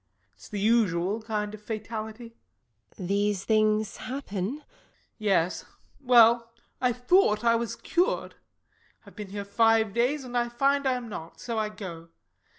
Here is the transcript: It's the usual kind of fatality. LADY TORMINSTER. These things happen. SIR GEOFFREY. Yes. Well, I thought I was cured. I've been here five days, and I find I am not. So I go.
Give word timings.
It's 0.35 0.49
the 0.49 0.59
usual 0.59 1.21
kind 1.21 1.53
of 1.53 1.61
fatality. 1.61 2.33
LADY 2.33 2.93
TORMINSTER. 2.95 3.07
These 3.07 3.43
things 3.45 3.97
happen. 3.97 4.39
SIR 4.47 4.53
GEOFFREY. 4.63 4.67
Yes. 5.19 5.65
Well, 5.99 6.51
I 6.81 6.91
thought 6.91 7.43
I 7.43 7.53
was 7.55 7.75
cured. 7.75 8.33
I've 9.05 9.15
been 9.15 9.29
here 9.29 9.45
five 9.45 9.93
days, 9.93 10.23
and 10.23 10.35
I 10.35 10.49
find 10.49 10.87
I 10.87 10.93
am 10.93 11.07
not. 11.07 11.39
So 11.39 11.59
I 11.59 11.69
go. 11.69 12.09